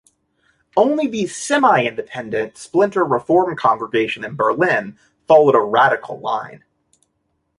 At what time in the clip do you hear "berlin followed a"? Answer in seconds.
4.35-5.61